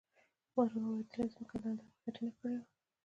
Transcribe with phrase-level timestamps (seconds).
[0.53, 2.61] باران ورېدلی و، ځمکه یې لنده او خټینه کړې وه.